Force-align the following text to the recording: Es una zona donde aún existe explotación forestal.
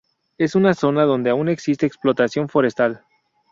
Es 0.39 0.55
una 0.55 0.73
zona 0.73 1.03
donde 1.03 1.29
aún 1.29 1.47
existe 1.47 1.85
explotación 1.85 2.49
forestal. 2.49 3.05